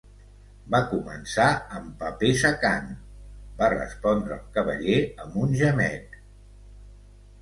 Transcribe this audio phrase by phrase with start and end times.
[0.75, 1.49] "Va començar
[1.79, 2.89] amb paper secant",
[3.61, 6.23] va respondre el Cavaller amb un gemec.